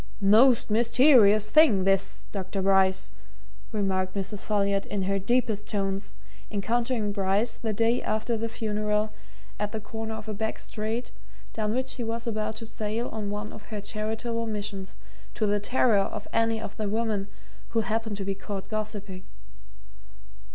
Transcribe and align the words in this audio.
"Most 0.33 0.71
mysterious 0.71 1.51
thing, 1.51 1.83
this, 1.83 2.25
Dr. 2.31 2.63
Bryce," 2.63 3.11
remarked 3.71 4.15
Mrs. 4.15 4.43
Folliot 4.43 4.87
in 4.87 5.03
her 5.03 5.19
deepest 5.19 5.67
tones, 5.67 6.15
encountering 6.49 7.11
Bryce, 7.11 7.53
the 7.53 7.71
day 7.71 8.01
after 8.01 8.35
the 8.35 8.49
funeral, 8.49 9.13
at 9.59 9.73
the 9.73 9.79
corner 9.79 10.15
of 10.15 10.27
a 10.27 10.33
back 10.33 10.57
street 10.57 11.11
down 11.53 11.75
which 11.75 11.85
she 11.89 12.03
was 12.03 12.25
about 12.25 12.55
to 12.55 12.65
sail 12.65 13.09
on 13.09 13.29
one 13.29 13.53
of 13.53 13.65
her 13.67 13.79
charitable 13.79 14.47
missions, 14.47 14.95
to 15.35 15.45
the 15.45 15.59
terror 15.59 15.97
of 15.99 16.27
any 16.33 16.59
of 16.59 16.77
the 16.77 16.89
women 16.89 17.27
who 17.69 17.81
happened 17.81 18.17
to 18.17 18.25
be 18.25 18.33
caught 18.33 18.69
gossiping. 18.69 19.23